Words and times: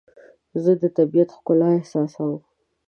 زه 0.63 0.71
د 0.81 0.83
طبیعت 0.97 1.29
ښکلا 1.37 1.69
احساسوم. 1.77 2.31